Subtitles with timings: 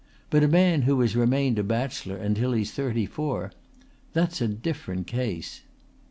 [0.31, 3.51] But a man who has remained a bachelor until he's thirty four
[4.13, 5.61] that's a different case.